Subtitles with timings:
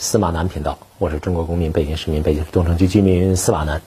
[0.00, 3.82] 司马南频道，我是中国公民、北京市民、北京东城区居民司马南。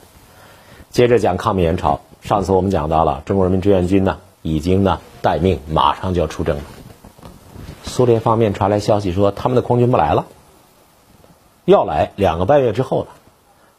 [0.90, 6.62] 接着讲抗美援朝，上次我们讲到了中国人民志愿军呢，已经呢待命，马上就要出征了。
[7.84, 10.26] 苏联方面传来消息说，他们的空军不来了，
[11.64, 13.06] 要来两个半月之后了。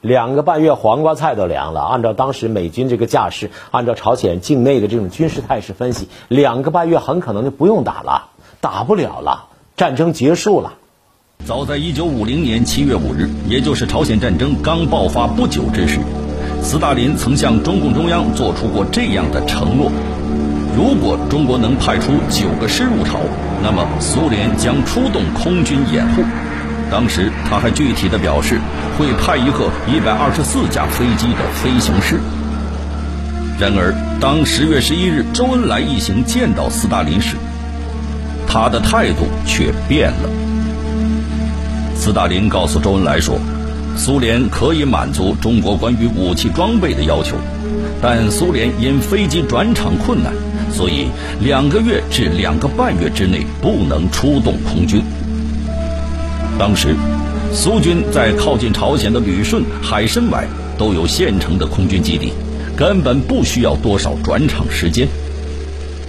[0.02, 1.82] 两个半月，黄瓜菜都凉了。
[1.82, 10.74] 按照当时美军这个架势，按照朝鲜境内的这种军事态势分析，两个半月很可能就不用打了，打不了了，战争结束了。
[11.46, 16.00] 早在一九五零年七月五日，也就是朝鲜战争刚爆发不久之时，
[16.62, 19.92] 斯大林曾向中共中央做出过这样的承诺：
[20.74, 23.20] 如果中国能派出九个师入朝，
[23.62, 26.24] 那么苏联将出动空军掩护。
[26.90, 28.58] 当时他还具体的表示，
[28.98, 32.22] 会派一个一百二十四架飞机的飞行师。
[33.60, 37.36] 然而，当十月十一日周恩来一行见到斯大林时，
[38.48, 40.43] 他的态度却变了。
[42.04, 43.40] 斯大林告诉周恩来说
[43.96, 47.38] ：“苏联可以满足中国关于武器装备的要求，
[48.02, 50.34] 但苏联因飞机转场困难，
[50.70, 51.08] 所以
[51.40, 55.02] 两个月至两个半月之内不能出动空军。”
[56.60, 56.94] 当时，
[57.54, 60.46] 苏军在靠近朝鲜的旅顺、海参崴
[60.78, 62.34] 都有现成的空军基地，
[62.76, 65.08] 根本不需要多少转场时间。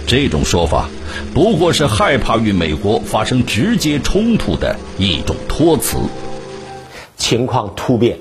[0.05, 0.89] 这种说法。
[1.33, 5.97] 不过是害怕与美国发生直接冲突的一种托词。
[7.17, 8.19] 情况突变，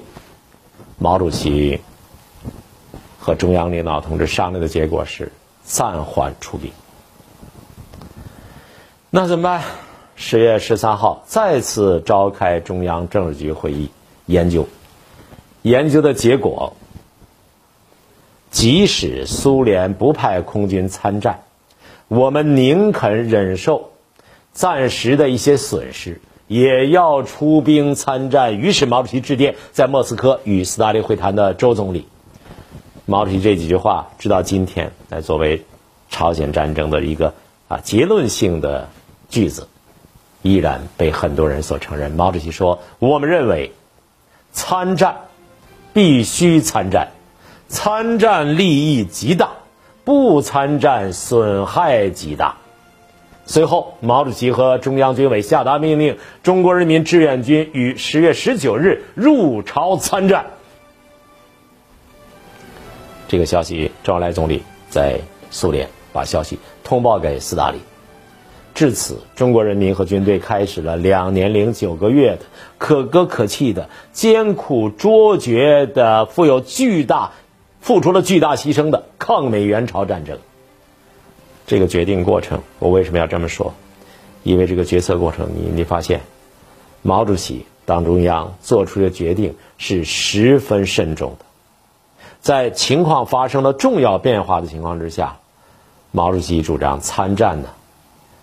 [0.99, 1.81] 毛主席
[3.19, 6.71] 和中央领导同志商量的结果是暂缓出兵。
[9.11, 9.63] 那怎么办？
[10.17, 13.91] 十月十三号再次召开中央政治局会议
[14.27, 14.69] 研究，
[15.63, 16.77] 研究的结果，
[18.53, 21.41] 即使苏联不派空军参战。
[22.09, 23.93] 我们宁肯忍受
[24.53, 28.59] 暂时的一些损失，也要出兵参战。
[28.59, 32.07] 于是毛主席致电在莫斯科与斯大林会谈的周总理。
[33.07, 35.65] 毛主席这几句话，直到今天，来作为
[36.11, 37.35] 朝鲜战争的一个
[37.69, 38.89] 啊结论性的
[39.29, 39.69] 句子，
[40.43, 42.13] 依然被很多人所承认。
[42.13, 43.73] 毛主席说：“我们认为，
[44.53, 45.17] 参战
[45.93, 47.09] 必须参战，
[47.69, 49.51] 参战利益极大。”
[50.05, 52.57] 不参战损害极大。
[53.47, 60.47] 随后，毛主席和中央军委下达命令：中国人民志愿军于十月十九日入朝参战。
[63.29, 65.19] 这个消息，周恩来总理在
[65.51, 67.81] 苏联把消息通报给斯大林。
[68.75, 72.41] 至此，中国人民和军队开始了两年零九个月的
[72.79, 77.33] 可歌可泣的艰苦卓绝的、富有巨大。
[77.85, 80.39] 付出了巨大牺牲的抗美援朝战争，
[81.67, 83.75] 这个决定过程，我为什么要这么说？
[84.43, 86.23] 因为这个决策过程，你你发现，
[87.03, 91.45] 毛主席党中央做出的决定是十分慎重的，
[92.41, 95.37] 在情况发生了重要变化的情况之下，
[96.11, 97.69] 毛主席主张参战呢，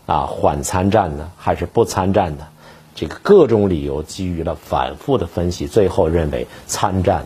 [0.06, 2.46] 啊，缓参战呢，还是不参战呢？
[2.94, 7.26] 这个各种理由基于了反复的分析，最后认为参战。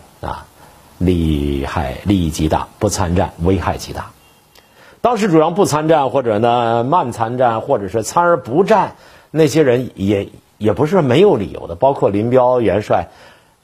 [0.98, 4.12] 利害利益极大，不参战危害极大。
[5.02, 8.96] 当时主张不参战，或者呢慢参战，或者是参而不战，
[9.32, 11.76] 那些人也也不是没有理由的。
[11.76, 13.10] 包括林彪元帅，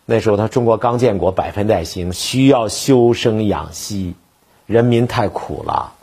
[0.05, 4.15] 那时候他中国刚建国，百废待兴，需要休生养息，
[4.65, 5.93] 人民太苦了。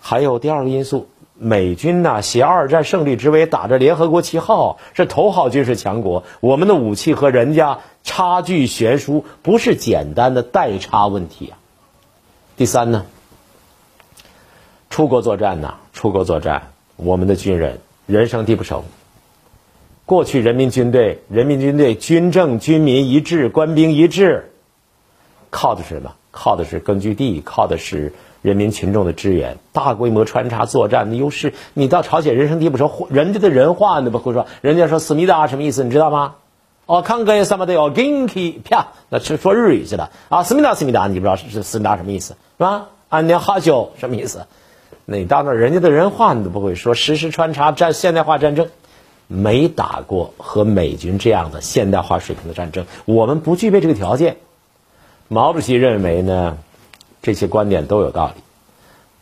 [0.00, 1.08] 还有第二个因素。
[1.42, 6.22] 美军呢，携二战胜利之威，打着联合国旗号，是头号军事强国。
[6.38, 11.58] 我们的武器和人家差距悬殊，不是简单的代差问题啊。
[12.56, 13.06] 第三呢，
[14.88, 18.84] 出国作战呢，出国作战，我们的军人人生地不熟。
[20.06, 24.52] 过去人民军队，人民军队军政军民一致，官兵一致，
[25.50, 26.14] 靠的是什么？
[26.30, 28.12] 靠的是根据地，靠的是。
[28.42, 31.54] 人民群众的支援，大规模穿插作战的优势。
[31.74, 35.84] 你到朝鲜人生地不熟，人家的人话你不会说，人家说思密达什么意思？
[35.84, 36.34] 你知道吗？
[36.86, 40.42] 哦，看个什么的哦，ginki 啪，那是说日语去了啊。
[40.42, 42.88] 思密达思密达，你不知道是思密达什么意思是吧？
[43.08, 44.46] 安尼哈久什么意思？
[45.04, 48.68] 那你到那人家的人话你都不会说，实时穿插战现代化战争，
[49.28, 54.36] 没打过和美军这样的现代化水平的战争，我们不具备这个条件。
[55.28, 56.58] 毛主席认为呢？
[57.22, 58.42] 这些观点都有道理，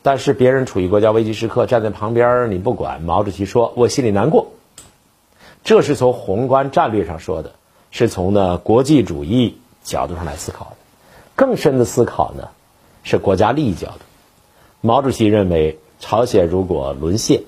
[0.03, 3.03] 但是别人处于国家危机时刻，站在旁边你不管。
[3.03, 4.53] 毛主席说：“我心里难过。”
[5.63, 7.53] 这是从宏观战略上说的，
[7.91, 10.77] 是从呢国际主义角度上来思考的。
[11.37, 12.49] 更深的思考呢，
[13.03, 13.99] 是国家利益角度。
[14.81, 17.43] 毛主席认为，朝鲜如果沦陷，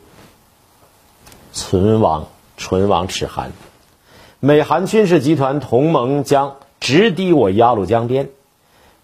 [1.52, 2.26] 存亡
[2.58, 3.52] 存亡齿寒，
[4.40, 8.28] 美韩军事集团同盟将直抵我鸭绿江边，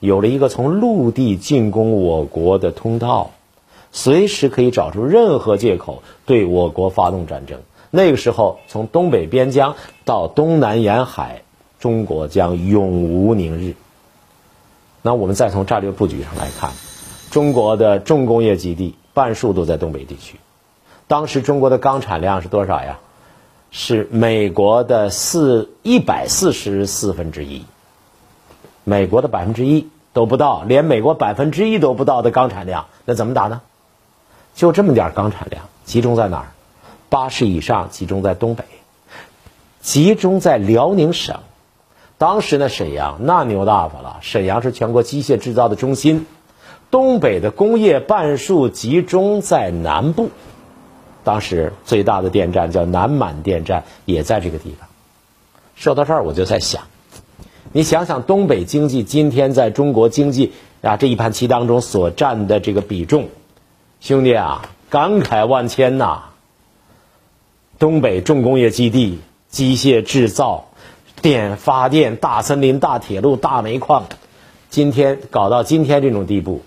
[0.01, 3.31] 有了一个从陆地进攻我国的通道，
[3.91, 7.61] 随时可以找出任何借口对我国发动战争。
[7.91, 9.75] 那个时候，从东北边疆
[10.05, 11.43] 到东南沿海，
[11.81, 13.75] 中国将永无宁日。
[15.03, 16.73] 那我们再从战略布局上来看，
[17.31, 20.37] 中国的重工业基地半数都在东北地区。
[21.07, 22.99] 当时中国的钢产量是多少呀？
[23.71, 27.65] 是美国的四一百四十四分之一，
[28.89, 33.61] 美国的百分之一都不到，连美国百分之一都不到的钢产量，那怎么打呢？
[34.55, 36.47] 就这么点钢产量，集中在哪儿？
[37.11, 38.65] 八十以上集中在东北，
[39.83, 41.41] 集中在辽宁省。
[42.17, 46.25] 当时呢，沈阳那牛大发了，沈阳是全国机械制造的中心。
[46.91, 50.31] 东北的工业半数集中在南部，
[51.25, 54.89] 当时最大的电站叫南满电站，也在这个地方。
[55.77, 56.85] 说到这儿，我就在想，
[57.73, 63.29] 你想想东北经济今天在中国经济啊这一盘棋当中所占的这个比重，
[64.01, 66.31] 兄弟啊，感慨万千呐！
[67.79, 69.19] 东北重工业基地、
[69.51, 70.71] 机械制造、
[71.21, 74.07] 电发电、大森林、大铁路、大煤矿，
[74.71, 76.63] 今天搞到今天这种地步，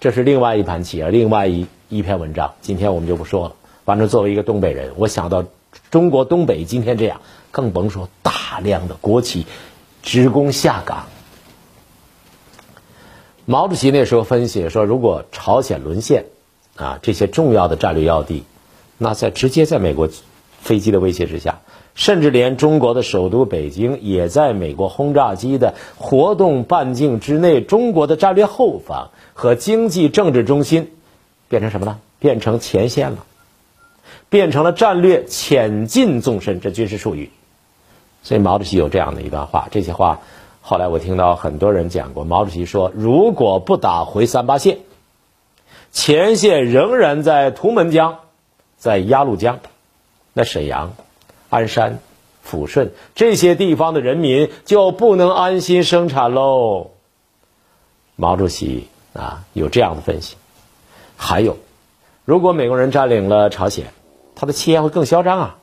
[0.00, 2.54] 这是另外一盘棋啊，另外一一篇文章。
[2.60, 3.54] 今天我们就不说了。
[3.84, 5.44] 反正作为一个东北人，我想到
[5.92, 7.20] 中国东北今天这样，
[7.52, 9.46] 更甭说大量的国企
[10.04, 11.06] 职工下岗。
[13.44, 16.26] 毛主席那时候分析说，如果朝鲜沦陷，
[16.76, 18.44] 啊，这些重要的战略要地，
[18.98, 20.08] 那在直接在美国。
[20.60, 21.60] 飞机的威胁之下，
[21.94, 27.60] 甚至连中国的首都北京也在美国轰炸机的活动半径之内。
[27.60, 30.90] 中国的战略后方和经济政治中心
[31.50, 31.98] 变成什么了？
[32.18, 33.26] 变成前线了，
[34.30, 37.28] 变成了战略前进纵深，这军事术语。
[38.24, 40.20] 所以毛主席有这样的一段话，这些话
[40.62, 42.24] 后来我听到很多人讲过。
[42.24, 44.78] 毛主席说：“如果不打回三八线，
[45.92, 48.20] 前线仍然在图们江，
[48.78, 49.60] 在鸭绿江。”
[50.32, 50.94] 那沈阳、
[51.50, 52.00] 鞍山、
[52.44, 56.90] 抚顺这些地方的人民就不能安心生产喽。
[58.16, 60.36] 毛主席啊有这样的分析。
[61.16, 61.58] 还有，
[62.24, 63.92] 如果美国人占领了朝鲜，
[64.34, 65.58] 他的气焰会更嚣张啊，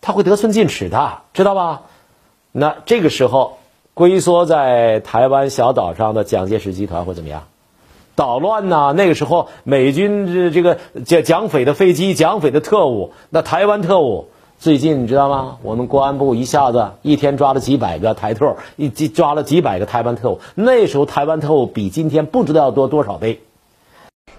[0.00, 1.82] 他会得寸进尺的，知道吧？
[2.52, 3.58] 那这个时候，
[3.94, 7.44] 龟缩在台湾小岛上的蒋介石集团会怎么样？
[8.14, 8.94] 捣乱呐！
[8.96, 14.28] 那个时候，美军这这个蒋蒋匪的飞机、蒋匪的特务，那台湾特务，
[14.58, 15.58] 最近你知道吗？
[15.62, 20.40] 我们公安部一下子一天抓了几百个台特，一抓了几百个台湾特务。
[20.54, 23.40] 那时候台湾特务比今天不知道要多多少倍。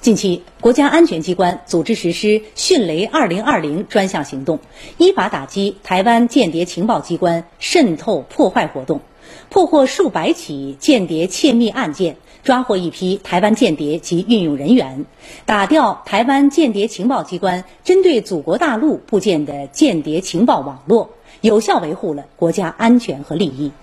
[0.07, 4.59] 近期，国家安全机关组织实施“迅雷二零二零”专项行动，
[4.97, 9.01] 依法打击台湾间谍情报机关渗透破坏活动，
[9.49, 12.15] 破获数百起间谍窃密案件。
[12.41, 15.05] 抓获一批台湾间谍及运用人员，
[15.45, 21.09] 打掉台湾间谍情报机关针对祖国大陆布建的间谍情报网络，
[21.41, 23.73] 有效维护了国家安全和利益。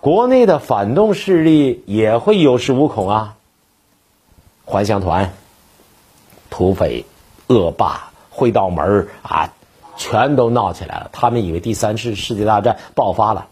[0.00, 3.36] 国内的反动势力也会有恃无恐啊，
[4.64, 5.32] 还乡团、
[6.50, 7.04] 土匪、
[7.48, 9.52] 恶霸、会道门啊，
[9.96, 11.10] 全都闹起来了。
[11.12, 13.46] 他们以为第三次世界大战爆发了。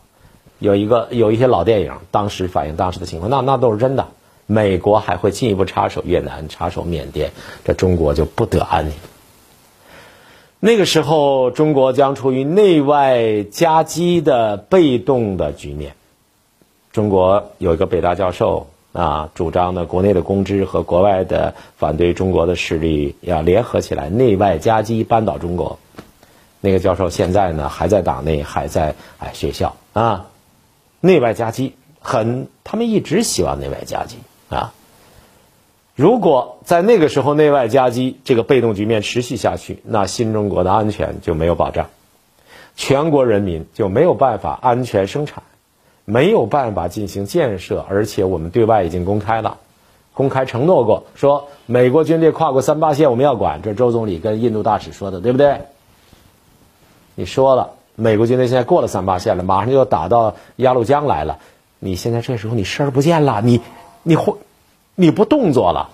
[0.59, 4.09] 有一个有一些老电影，当时反映当时的情况，那那都是真的。
[4.47, 7.33] 美国还会进一步插手越南、插手缅甸，
[7.65, 8.93] 这中国就不得安宁。
[10.61, 15.95] 那个时候，中国将处于内外夹击的被动的局面。
[16.93, 25.79] 中国有一个北大教授啊，主张呢，国内的公知和国外的反对中国的势力要联合起来，内外夹击，扳倒中国。
[26.61, 30.27] 那个教授现在呢，还在党内，还在哎学校啊。
[31.01, 34.19] 内外夹击，很，他们一直希望内外夹击
[34.49, 34.73] 啊。
[35.97, 41.89] 如果在那个时候内外夹击这个被动局面持续下去，那新中国的安全就没有保障，
[42.77, 45.43] 全国人民就没有办法安全生产，
[46.05, 47.85] 没有办法进行建设。
[47.89, 49.59] 而且我们对外已经公开了，
[50.15, 53.63] 公开承诺过，说美国军队跨过三八线我们要管。
[53.63, 55.63] 这周总理跟印度大使说的，对不对？
[57.15, 57.75] 你说了。
[57.95, 61.41] 美国军队现在过了三八线了，马上就要打到鸭绿江来了。
[61.79, 63.61] 你现在这时候你视而不见了，你
[64.03, 64.39] 你会
[64.95, 65.91] 你不动作了，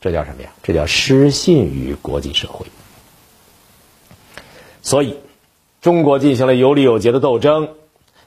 [0.00, 0.48] 这叫什么呀？
[0.62, 2.64] 这叫失信于国际社会。
[4.80, 5.18] 所以，
[5.82, 7.68] 中国进行了有理有节的斗争，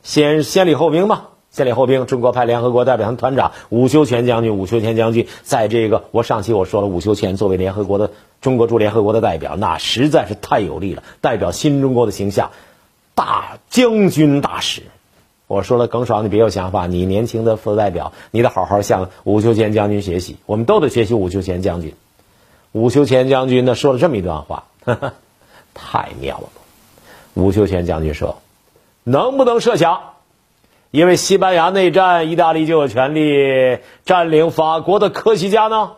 [0.03, 1.27] 先先礼后兵嘛。
[1.50, 8.10] 先礼后兵，中国派联合国代表团团长伍修权将军，伍修权将军在这个我上期我说了，伍修权作为联合国的
[8.41, 12.50] 中国驻联合国的代表，那实在是太有力了，代表新中国的形象，
[13.13, 14.81] 大将军大使。
[15.45, 21.93] 我说了，耿爽，你别有想法，你年轻的副代表，你得好好向伍修权将军学习，我们都得学习伍修权将军。
[22.72, 25.13] 伍修权将军呢说了这么一段话，呵 呵
[25.75, 26.50] 太妙了。
[27.36, 28.41] 伍修权将军说
[29.03, 30.13] ：“能不能设想，
[30.91, 35.93] 因为西班牙内战，意大利就有权利占领法国的科西嘉呢？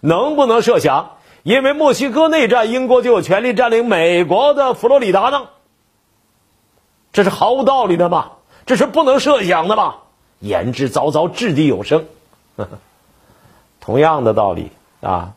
[0.00, 5.48] 能不能设想，因为墨西哥内战，英国就有权利占领美国的佛罗里达呢？
[7.12, 8.32] 这是毫无道理的吧？
[8.66, 9.98] 这是不能设想的吧？
[10.40, 12.06] 言之凿凿，掷地有声。
[13.80, 14.70] 同样的道理
[15.00, 15.32] 啊。”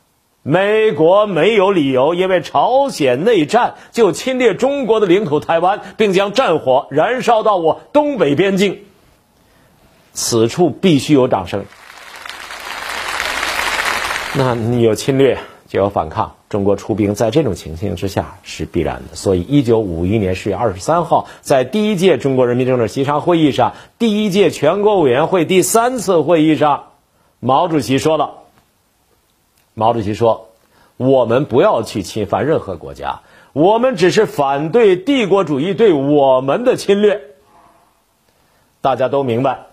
[0.49, 8.79] 美国没有理由因为朝鲜内战就侵略中国的领土台湾，并将战火燃烧到我东北边境。
[10.13, 11.65] 此处必须有掌声。
[14.35, 15.37] 那你有侵略
[15.67, 19.17] 就有反抗，中国出兵在这种情形之下是必然的。
[19.17, 26.85] 所以，一九五一年十月二十三号，在第一届中国人民政治协商会议上，第一届全国委员会第三次会议上，
[27.41, 28.46] 毛主席说了。
[29.79, 30.49] 毛主席说
[30.97, 33.19] ：“我们不要去侵犯任何国家，
[33.53, 37.21] 我们只是反对帝国主义对我们的侵略。”
[38.81, 39.67] 大家都明白，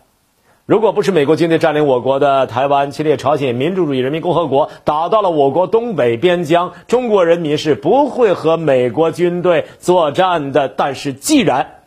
[0.66, 10.68] 如果不是美国军队占领我国的台湾，侵略朝鲜民主主义人民共和国，打到了我国东北边疆，中国人民是不会和美国军队作战的。
[10.68, 11.78] 但是，既然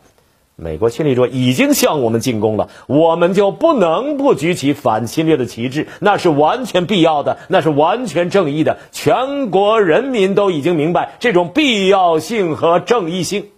[0.60, 8.78] 美国侵略者已经向我们进攻了，我们就不能不举起反侵略的旗帜，那是完全必要的，那是完全正义的。
[8.90, 13.50] 全国人民都已经明白这种必要性和正义性。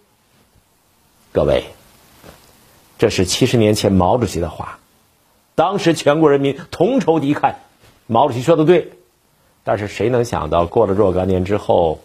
[1.31, 1.63] 各位，
[2.99, 4.77] 这是七十年前毛主席的话，
[5.55, 7.55] 当时全国人民同仇敌忾。
[8.05, 8.91] 毛主席说的对，
[9.63, 11.99] 但是谁能想到，过了若干年之后？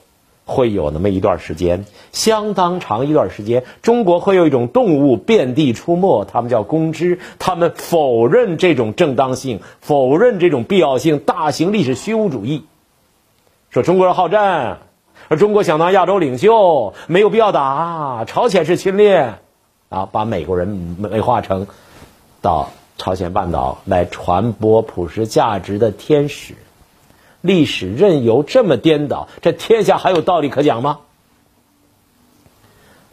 [0.48, 12.64] 会有那么一段时间，相当长一段时间，中国会有一种动物遍地出没，他们叫公知，他们否认这种正当性，否认这种必要性，大型历史虚无主义，
[13.70, 14.78] 说中国人好战，
[15.26, 19.34] 而中国想当亚洲领袖，没有必要打，朝鲜是侵略，
[19.88, 21.66] 啊，把美国人美化成
[22.40, 26.54] 到朝鲜半岛来传播普世价值的天使。
[27.40, 30.98] 历史任由这么颠倒，这天下还有道理可讲吗？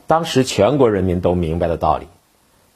[0.06, 2.08] 当时全国人民都明白的道理，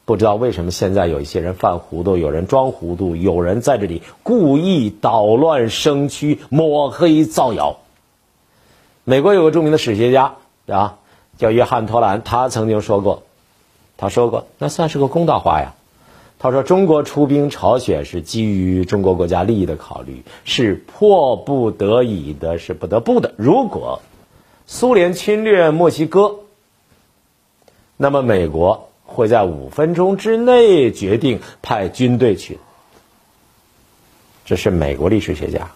[0.06, 7.78] 不知道为什么现在有一些人犯糊涂，有人装糊涂，有人在这里故意捣乱生蛆、抹黑造谣。
[9.04, 10.36] 美国有个著名的史学家
[10.68, 10.98] 啊，
[11.38, 13.24] 叫约翰·托兰，他曾经说过，
[13.98, 15.74] 他说过，那算是个公道话呀。
[16.40, 23.34] 他说：“中国出兵朝鲜是基于中国国家利益的考虑，是迫不得已的，是不得不的。
[23.38, 24.04] 如果
[24.68, 26.42] 苏联侵略墨西哥，
[27.98, 32.60] 那么美国会在五分钟之内决定派军队去。
[34.46, 35.72] 这是美国历史学家。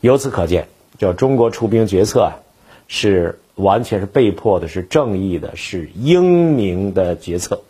[0.00, 2.32] 由此可见，叫中国出兵决策啊，
[2.86, 7.60] 是完全是被迫的，是正义的，是英明的决策。”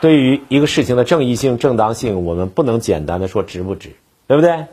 [0.00, 4.64] 对于一个事情的正义性、正当性，我们不能简单的说值不值，对不对？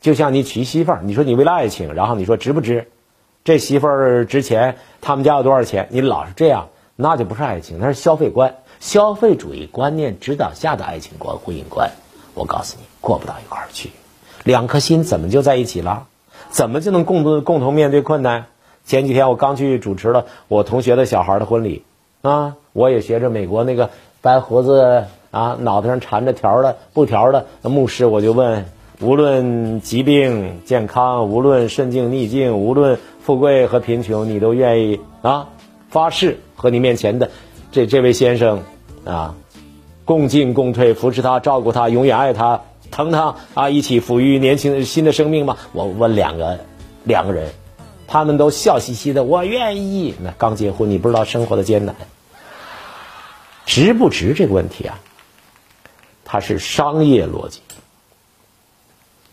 [0.00, 2.88] 就像你娶媳妇儿，你说你为了爱情，然后你说值不值？
[3.44, 5.88] 这媳妇儿值钱，他们家有多少钱？
[5.90, 11.90] 你老是这样，那就不是爱情，那是消费观、消费主义观念指导下的爱情观、婚姻观。
[12.34, 13.90] 我告诉你，过不到一块儿去。
[14.44, 16.06] 两颗心怎么就在一起了？
[16.50, 18.46] 怎么就能共同共同面对困难？
[18.86, 21.84] 前几天我刚去主持了我同学的小孩的婚礼。
[22.22, 28.64] 啊，我也学着美国那个白胡子啊，脑袋上缠着条的布条的牧师，我就问：
[29.00, 35.48] 无论疾病健康，无论顺境逆境，无论富贵和贫穷，你都愿意啊
[35.88, 37.30] 发誓和你面前的
[37.70, 38.62] 这这位先生
[39.04, 39.34] 啊
[40.04, 45.56] 共进共退，扶持他，照顾他，永远爱他，疼他啊，一起抚育年轻新的生命吗？
[45.72, 46.58] 我问两个
[47.04, 47.48] 两个人。
[48.08, 50.14] 他们都笑嘻嘻的，我愿意。
[50.20, 51.94] 那刚结婚，你不知道生活的艰难，
[53.66, 54.98] 值不值这个问题啊？
[56.24, 57.60] 它是商业逻辑，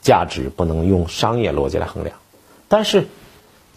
[0.01, 2.17] 价值不能用商业逻辑来衡量。
[2.67, 3.07] 但是，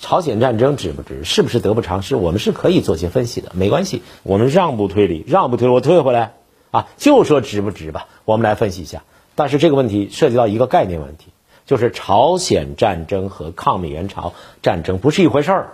[0.01, 2.17] 朝鲜战争值不值，是不是得不偿失？
[2.17, 4.03] 我们是可以做些分析的，没关系。
[4.25, 6.35] 我们让步推理，让步推，我退回来
[6.73, 8.09] 啊，就说值不值吧。
[8.25, 9.05] 我们来分析一下。
[9.37, 11.27] 但是这个问题涉及到一个概念问题。
[11.69, 14.33] 就是朝鲜战争和抗美援朝
[14.63, 15.69] 战争不是一回事儿，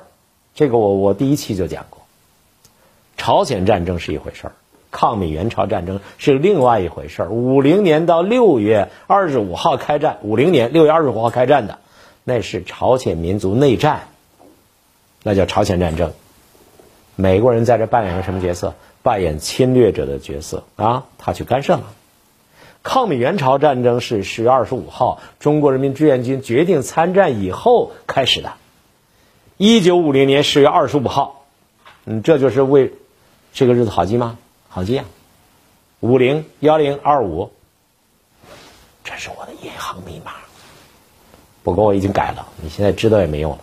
[0.53, 2.03] 这个我我第一期就讲过。
[3.17, 4.53] 朝鲜战争是一回事儿，
[4.91, 7.29] 抗美援朝战争是另外一回事儿。
[7.31, 11.79] 五零年到六月二十五号开战，五零年六月二十五号开战的，
[12.25, 14.09] 那是朝鲜民族内战，
[15.23, 16.13] 那叫朝鲜战争。
[17.15, 18.75] 美国人在这扮演个什么角色？
[19.05, 21.05] 扮演侵略者的角色啊！
[21.19, 21.85] 他去干涉了。
[22.85, 28.53] 抗美援朝战争是十月二十五号中国人民志愿军决定参战以后开始的。
[29.57, 31.47] 一九五零年十月二十五号，
[32.05, 32.93] 嗯，这就是为
[33.55, 34.37] 这个日子好记吗？
[34.69, 35.07] 好记啊，
[36.01, 37.53] 五零幺零二五，
[39.03, 40.33] 这是我的银行密码。
[41.63, 43.59] 不过我已经改了，你现在知道也没用了。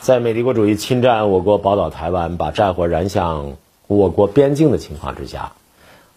[0.00, 5.52] 在美帝国主义侵占我国宝岛台湾，把战火燃向我国边境的情况之下，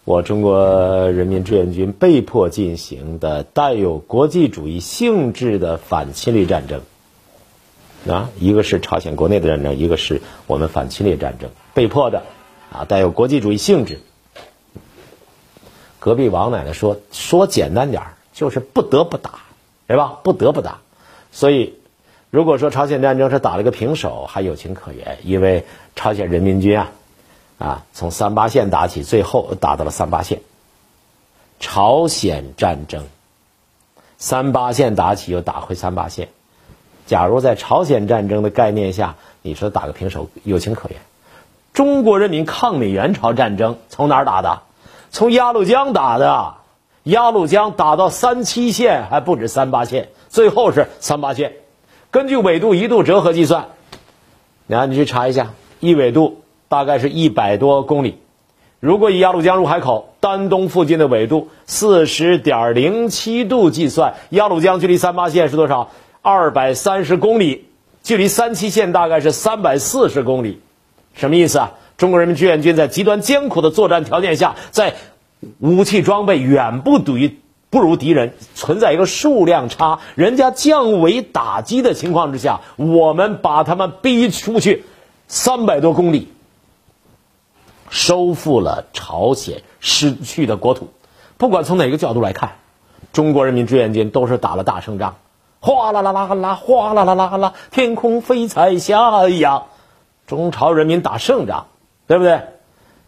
[0.04, 6.82] 我中国人民志愿军被迫进行的带有国际主义性质的反侵略战争。
[8.06, 12.22] 啊，一个是朝鲜国内的战争，一个是我们反侵略战争，被迫的，
[12.70, 14.00] 啊，带有国际主义性质。
[15.98, 19.40] 隔壁王奶奶说，说简单点儿，就是不得不打，
[19.86, 20.18] 对吧？
[20.22, 20.80] 不得不打，
[21.32, 21.74] 所以。
[22.30, 26.90] 如果说朝鲜战争是打了个平手，还有情可原，因为朝鲜人民军啊，
[27.58, 30.40] 啊，从三八线打起，最后打到了三八线。
[31.60, 33.04] 朝鲜战争，
[34.18, 36.28] 三八线打起又打回三八线。
[37.06, 40.98] 假如在朝鲜战争的概念下，你说打个平手有情可原。
[41.72, 44.62] 中国人民抗美援朝战争从哪儿打的？
[45.10, 46.54] 从鸭绿江打的，
[47.02, 51.52] 鸭绿江打到三七线还不止三八线，最后是三八线。
[52.10, 53.68] 根据纬度一度折合计算，
[54.66, 56.42] 你看你去查一下，一纬度
[56.74, 58.18] 大概是一百多公里。
[58.80, 65.90] 如果以鸭绿江入海口丹东附近的纬度四十点零七度计算，鸭绿江距离三八线是多少？
[66.20, 67.66] 二百三十公里，
[68.02, 70.60] 距离三七线大概是三百四十公里。
[71.14, 71.74] 什么意思啊？
[71.96, 74.94] 中国人民志愿军在极端艰苦的作战条件下，在
[75.60, 77.38] 武器装备远不等于。
[77.70, 84.84] 不如敌人存在一个数量差，人家降维打击的情况之下，我们把他们逼出去
[85.26, 86.28] 三百多公里，
[87.94, 90.88] 收复了朝鲜失去的国土。
[91.38, 92.56] 不管从哪个角度来看，
[93.12, 95.14] 中国人民志愿军都是打了大胜仗。
[95.60, 99.62] 哗啦啦啦啦，哗啦啦啦啦，天空飞彩霞呀，
[100.26, 101.66] 中朝人民打胜仗，
[102.08, 102.40] 对不对？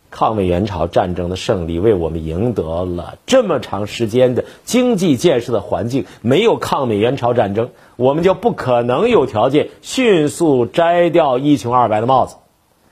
[0.09, 6.07] 抗美援朝战争的胜利，为我们赢得了这么长时间的经济建设的环境。
[6.20, 12.37] 没有抗美援朝战争，我们就不可能有条件迅速摘掉一穷二白的帽子。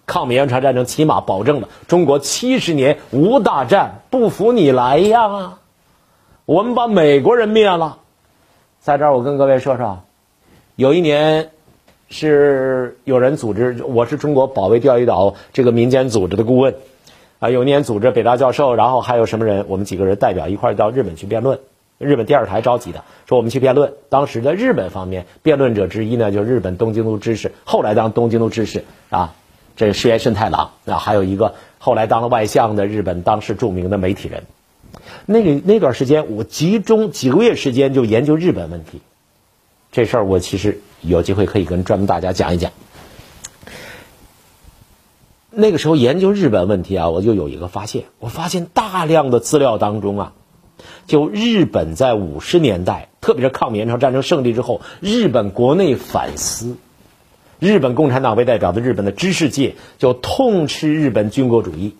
[0.07, 5.59] 抗美援朝战争起码保证了中国七十年无大战，不服你来呀！
[6.45, 7.99] 我们把美国人灭了。
[8.81, 10.03] 在这儿，我跟各位说说，
[10.77, 11.51] 有一年
[12.11, 16.75] 是有人组织，我是中国保卫钓鱼岛这个民间组织的顾问。
[17.40, 19.67] 啊，有一年组织北大教授，然后还有什么人？
[19.69, 21.59] 我们几个人代表一块儿到日本去辩论。
[21.99, 23.95] 日本电视台召集的，说我们去辩论。
[24.09, 29.35] 当时的日本方面辩论者之一呢，就是日本东京都知事，后来当东京都知事啊，
[29.77, 30.73] 这是石原慎太郎。
[30.87, 34.45] 啊，还有一个后来当了外相的日本当时著名的媒体人。
[35.27, 39.01] 那个那段时间，我集中几个月时间就研究日本问题。
[39.93, 42.73] 这事儿我其实有机会可以跟专门大家讲一讲。
[45.51, 50.33] 那个时候研究日本问题啊，我就有一个发现，我发现大量的资料当中啊，
[51.07, 56.77] 就日本在五十年代，特别是抗美援朝战争胜利之后，日本国内反思，
[57.64, 61.96] 日本共产党为代表的日本的知识界就痛斥日本军国主义，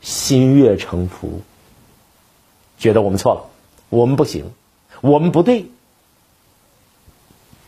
[0.00, 1.40] 心悦诚服，
[2.78, 3.40] 觉得我们错了，
[3.88, 4.52] 我们不行，
[5.00, 5.66] 我们不对，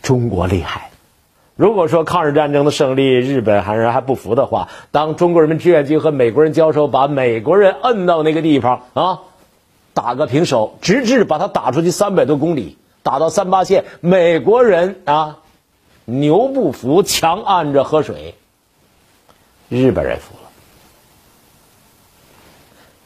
[0.01, 0.91] 中国厉害。
[1.57, 9.19] 如果说抗日战争的胜利，日本还是还不服的话，当中国人民志愿军和美国人交手，把美国人摁到那个地方啊，
[9.93, 15.39] 打个平手，直至把他打出去三百多公里，打到三八线，美国人啊，
[16.09, 18.35] 牛不服，强按着喝水，
[19.69, 20.49] 日本人服了。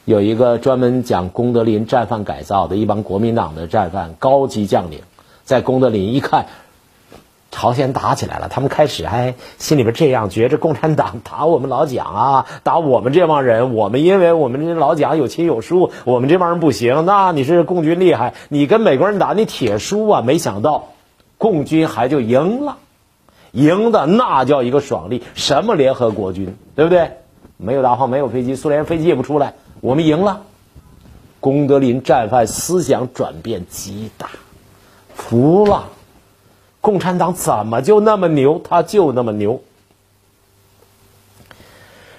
[0.05, 5.01] 有一个专门讲功德林战犯改造的一帮国民党的战犯高级将领，
[5.43, 6.45] 在功德林一看。
[7.55, 17.05] 朝鲜打起来了，他们开始还心里边这样觉着，共产党打我们老蒋啊，打我们这帮人，我们因为我们这老蒋有亲有疏，我们这帮人不行。
[17.05, 20.21] 那你是共军厉害，你跟美国人打，你铁输啊！
[20.23, 20.87] 没想到，
[21.37, 22.79] 共军还就赢了，
[23.53, 25.23] 赢的那叫一个爽利。
[25.33, 27.11] 什么联合国军，对不对？
[27.55, 30.41] 没有大炮，没有飞机，苏联飞机也不出来，我们赢了。
[31.39, 34.29] 功德林战犯思想转变极大，
[35.13, 35.89] 服了。
[36.81, 38.59] 共产党怎么就那么牛？
[38.63, 39.61] 他就那么牛。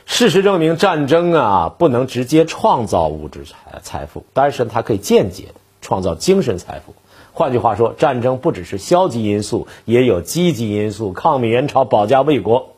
[0.07, 6.95] 事实证明，战争啊不能直接创造物质财财富，但是它可以间接的创造精神财富。
[7.37, 11.13] 换句话说，战争不只是消极因素，也有积极因素。
[11.13, 12.77] 抗美援朝、保家卫国，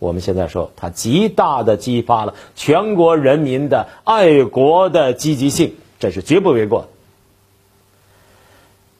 [0.00, 6.88] 我们现在说，它极大的激发了全国人民的爱国的积极性，这是绝不为过。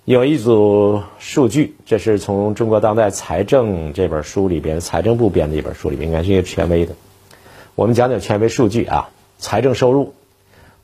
[0.04, 6.94] 有一组数据，这是从《中国当代财政》这本书里边，财政部编的一本书里边，应该是一个权威的。
[7.74, 10.14] 我们讲讲权威数据啊，财政收入，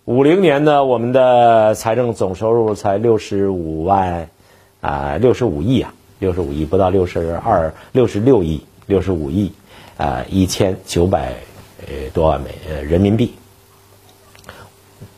[0.06, 4.30] 五零年呢，我们的财政总收入才六十五万
[4.80, 9.52] 啊，六十五亿啊，六十五亿不到六十二，六十六亿，六十五亿。
[9.96, 11.32] 啊，一千九百
[11.80, 13.34] 呃多万美呃人民币，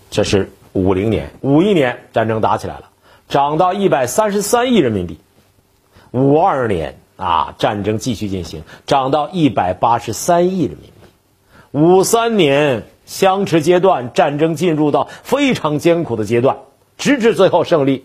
[0.09, 2.89] 这是五零年，五一年战争打起来了，
[3.29, 5.19] 涨到一百三十三亿人民币。
[6.13, 10.93] 五二年啊，战争继续进行，涨到一百八十三亿人民币。
[11.73, 16.59] 五三年相持阶段，战争进入到非常艰苦的阶段，
[16.99, 18.05] 直至最后胜利，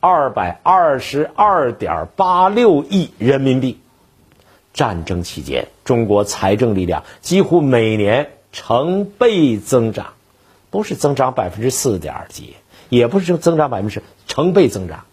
[0.00, 3.78] 二百二十二点八六亿人民币。
[4.72, 10.14] 战争期间，中国财政力量几乎每年成倍增长，
[10.70, 12.56] 不是增长百分之四点几，
[12.88, 15.04] 也不是增长百分之十成倍增长。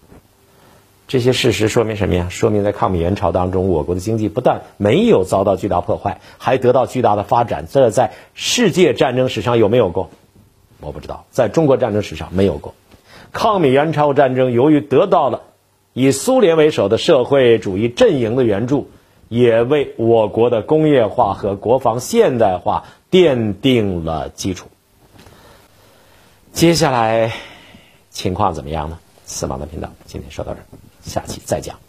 [1.10, 2.28] 这些事实说明什么呀？
[2.30, 7.66] 说明在抗美援朝当中，我国的经济不但没有遭到巨大破坏，还得到巨大的发展。
[7.68, 10.12] 这在世界战争史上有没有过？
[10.80, 12.76] 我不知道，在中国战争史上没有过。
[13.34, 15.42] 抗美援朝战争由于得到了
[15.94, 18.90] 以苏联为首的社会主义阵营的援助。
[19.30, 24.70] 也为我国的工业化和国防现代化奠定了基础。
[26.52, 27.32] 接下来
[28.10, 28.98] 情况怎么样呢？
[29.26, 30.66] 四毛的频道今天说到这儿，
[31.04, 31.89] 下期再讲。